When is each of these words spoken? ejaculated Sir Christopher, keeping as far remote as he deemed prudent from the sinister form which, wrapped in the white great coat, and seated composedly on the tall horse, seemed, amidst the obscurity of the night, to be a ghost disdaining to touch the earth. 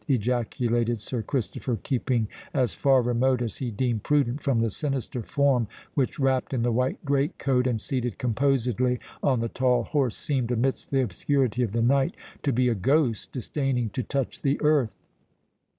ejaculated 0.07 0.99
Sir 0.99 1.21
Christopher, 1.21 1.77
keeping 1.83 2.27
as 2.55 2.73
far 2.73 3.03
remote 3.03 3.39
as 3.43 3.57
he 3.57 3.69
deemed 3.69 4.01
prudent 4.01 4.41
from 4.41 4.59
the 4.59 4.71
sinister 4.71 5.21
form 5.21 5.67
which, 5.93 6.17
wrapped 6.19 6.55
in 6.55 6.63
the 6.63 6.71
white 6.71 7.05
great 7.05 7.37
coat, 7.37 7.67
and 7.67 7.79
seated 7.79 8.17
composedly 8.17 8.99
on 9.21 9.41
the 9.41 9.49
tall 9.49 9.83
horse, 9.83 10.17
seemed, 10.17 10.49
amidst 10.49 10.89
the 10.89 11.01
obscurity 11.03 11.61
of 11.61 11.71
the 11.71 11.83
night, 11.83 12.15
to 12.41 12.51
be 12.51 12.67
a 12.67 12.73
ghost 12.73 13.31
disdaining 13.31 13.91
to 13.91 14.01
touch 14.01 14.41
the 14.41 14.59
earth. 14.63 14.95